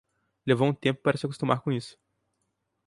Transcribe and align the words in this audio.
Levou 0.47 0.67
um 0.67 0.73
tempo 0.85 0.99
para 1.03 1.15
se 1.15 1.27
acostumar 1.27 1.61
com 1.61 1.71
isso. 1.71 1.95